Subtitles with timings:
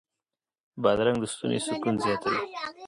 [0.81, 2.39] بادرنګ د ستوني سکون زیاتوي.